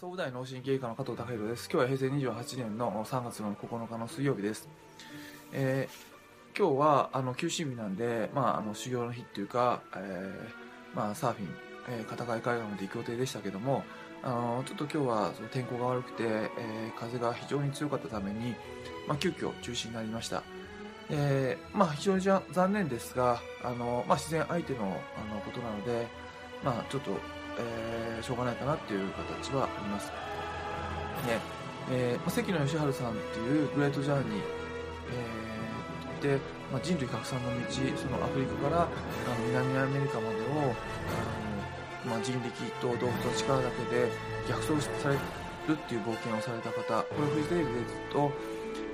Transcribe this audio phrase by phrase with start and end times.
[0.00, 1.68] 総武大脳神経科の加藤隆弘です。
[1.70, 4.66] 今日は平成28年の3月の9日の水曜日です。
[5.52, 11.48] えー、今日はあの休止日なんで、まあ、あの修行の日っていうか、えー、まあ、サーフィン、
[11.90, 13.84] えー、片貝海岸まで行く予定でしたけども、
[14.22, 18.54] あのちょっと今日はその天候が悪くて、えー、風が非常に強かったために、
[19.06, 20.42] まあ、急遽中止になりました。
[21.10, 26.06] えー、まあ、非常に残念ですが、あのまあ、自然相手のあのことなので、
[26.64, 27.10] まあ、ちょっと
[27.58, 30.08] えー、しょうがないかなっていう形はあります。
[31.26, 31.40] ね。
[31.90, 32.92] えー、関野義治さんっ
[33.32, 34.42] ていうグレートジャーニー、
[36.22, 36.38] えー、で、
[36.70, 42.50] まあ、人類拡散の道そのアフリカからあの南アメリカまでをあの、まあ、人力
[42.80, 44.08] と動物の力だけで
[44.48, 45.18] 逆走される
[45.72, 47.02] っていう冒険をされた方。
[47.02, 48.30] これフジテレビでずっと、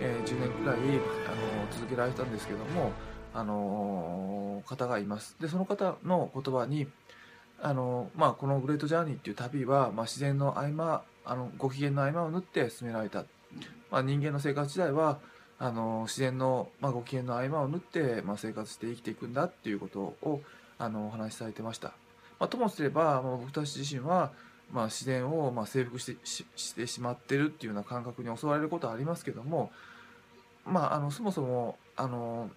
[0.00, 2.92] えー、10年くらいあの続けられたんですけども、
[3.34, 5.36] あの方がいます。
[5.40, 6.86] でその方の言葉に
[7.60, 13.24] あの、まあ、このグレートジャーニーっていう旅は、まあ、自然の合間、あの、ご機嫌の合間を縫って進められた。
[13.90, 15.18] まあ、人間の生活時代は、
[15.58, 20.42] あの、自然の、まあ、ご機嫌の合間を縫って、まあ、生活して生きていくんだっていうことを、
[20.78, 21.88] あの、お話しされてました。
[22.38, 24.32] まあ、ともすれば、まあ、僕たち自身は、
[24.72, 29.70] まあ、自然を、まあ、征服してししてしまってるっていうような感覚に襲われることはありますけども、
[30.66, 32.50] まあ、あの、そもそも、あの、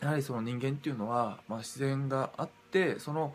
[0.00, 3.34] やはりその人間っていうのは、まあ、自然があって、その、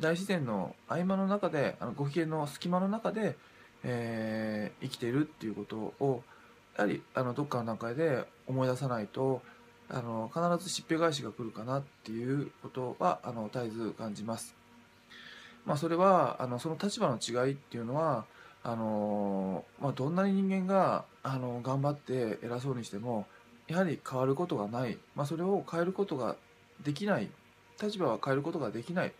[0.00, 3.36] 大自然の合間の中であのご機嫌の隙間の中で、
[3.84, 6.22] えー、生きているっていうことを
[6.76, 9.42] やはりあのどっかの段階で思い出さないと
[9.88, 14.54] あの必ずしっぺ返しが来るかなっていうことはあの絶えず感じます。
[15.64, 18.26] まあ、それはあのその立場の違いっていうのは
[18.62, 23.26] あの、まあ、どんなに人間があの頑張って偉そうにしても
[23.66, 26.36] やはり変わることがない、まあ、それを変えることが
[26.82, 27.30] できない。
[27.82, 29.12] 立場は変えることができない。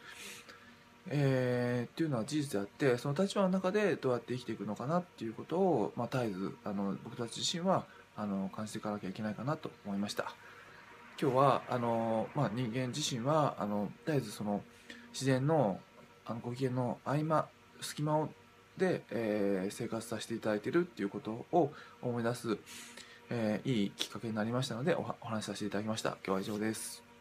[1.09, 7.85] えー、っていうのは事実であってその立場の中でどうやって生きていくのかなっていうことを、まあ、絶えずあの僕たち自身は
[8.17, 10.35] あの感じていかなきゃいけないかなと思いました。
[11.21, 14.63] 今日はあの、まあ、人間自身はあの絶えずその
[15.13, 15.79] 自然の
[16.27, 17.47] あのご機嫌の合間
[17.81, 18.29] 隙間を
[18.79, 22.59] で、えー、生活させていただいてるっていうことを思い出す、
[23.31, 26.11] えー、いいきっかけになりましたのでお話しさせていただきました。
[26.11, 27.14] 今日は以上です。